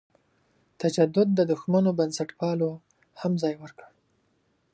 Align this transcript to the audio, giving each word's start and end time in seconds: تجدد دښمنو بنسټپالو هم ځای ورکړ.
تجدد 0.81 1.27
دښمنو 1.51 1.89
بنسټپالو 1.99 2.69
هم 3.21 3.31
ځای 3.41 3.53
ورکړ. 3.61 3.85